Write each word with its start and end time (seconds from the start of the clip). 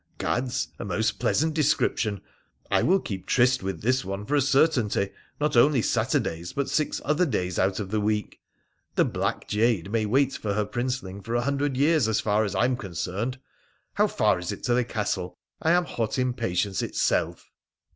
'Gads! 0.17 0.69
a 0.79 0.83
most 0.83 1.19
pleasant 1.19 1.53
description. 1.53 2.21
I 2.71 2.81
will 2.81 2.99
keep 2.99 3.27
tryst 3.27 3.61
with 3.61 3.83
this 3.83 4.03
one 4.03 4.25
for 4.25 4.33
a 4.33 4.41
certainty, 4.41 5.11
not 5.39 5.55
only 5.55 5.83
Saturdays, 5.83 6.53
but 6.53 6.71
six 6.71 6.99
other 7.05 7.23
days 7.27 7.59
out 7.59 7.79
of 7.79 7.91
the 7.91 8.01
week. 8.01 8.39
The 8.95 9.05
black 9.05 9.47
jade 9.47 9.91
may 9.91 10.07
wait 10.07 10.33
for 10.33 10.55
her 10.55 10.65
princeling 10.65 11.21
for 11.21 11.35
a 11.35 11.41
hundred 11.41 11.77
years 11.77 12.07
as 12.07 12.19
far 12.19 12.43
as 12.45 12.55
I 12.55 12.65
am 12.65 12.77
concerned. 12.77 13.37
How 13.93 14.07
far 14.07 14.39
is 14.39 14.51
it 14.51 14.63
to 14.63 14.73
the 14.73 14.85
castle— 14.85 15.37
I 15.61 15.69
am 15.73 15.85
hot 15.85 16.17
impatience 16.17 16.81
itself 16.81 17.51